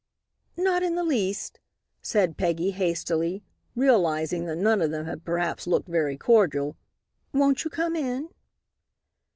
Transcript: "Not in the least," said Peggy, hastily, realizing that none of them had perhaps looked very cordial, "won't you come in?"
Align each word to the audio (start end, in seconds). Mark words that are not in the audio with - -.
"Not 0.57 0.81
in 0.81 0.95
the 0.95 1.03
least," 1.03 1.59
said 2.01 2.35
Peggy, 2.35 2.71
hastily, 2.71 3.43
realizing 3.75 4.45
that 4.47 4.55
none 4.55 4.81
of 4.81 4.89
them 4.89 5.05
had 5.05 5.23
perhaps 5.23 5.67
looked 5.67 5.87
very 5.89 6.17
cordial, 6.17 6.75
"won't 7.33 7.63
you 7.63 7.69
come 7.69 7.95
in?" 7.95 8.29